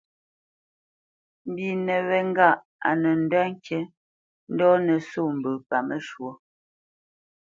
Mbínə 1.49 1.95
wé 2.07 2.17
ŋgâʼ 2.29 2.57
á 2.87 2.89
nə́ 3.01 3.15
ndə̂ 3.23 3.41
ŋkǐ 3.53 3.79
ndo 4.53 4.67
nə́ 4.85 4.99
sô 5.09 5.21
mbə 5.37 5.51
paməshwɔ̌. 5.69 6.33